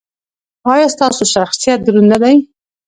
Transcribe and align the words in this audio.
ایا 0.73 0.87
ستاسو 0.95 1.23
شخصیت 1.35 1.79
دروند 1.85 2.09
نه 2.11 2.17
دی؟ 2.21 2.35